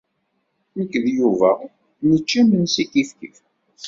[0.77, 1.51] Nekk d Yuba
[2.07, 3.37] nečča imensi kifkif.